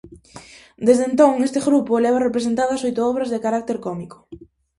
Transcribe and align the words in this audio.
Desde 0.87 1.03
entón, 1.09 1.33
este 1.47 1.59
grupo 1.67 2.03
leva 2.05 2.25
representadas 2.27 2.85
oitos 2.87 3.07
obras 3.11 3.31
de 3.31 3.43
carácter 3.45 3.77
cómico. 3.85 4.17